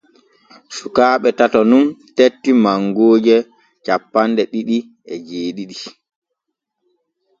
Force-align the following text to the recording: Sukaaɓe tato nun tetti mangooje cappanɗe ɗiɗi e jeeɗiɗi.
Sukaaɓe 0.75 1.29
tato 1.39 1.59
nun 1.69 1.85
tetti 2.15 2.51
mangooje 2.63 3.35
cappanɗe 3.85 4.43
ɗiɗi 4.51 4.77
e 5.11 5.13
jeeɗiɗi. 5.27 5.77